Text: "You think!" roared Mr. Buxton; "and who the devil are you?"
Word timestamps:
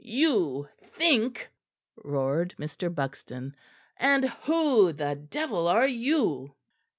"You 0.03 0.67
think!" 0.81 1.51
roared 1.95 2.55
Mr. 2.57 2.91
Buxton; 2.91 3.55
"and 3.97 4.25
who 4.45 4.91
the 4.93 5.13
devil 5.29 5.67
are 5.67 5.85
you?" 5.87 6.55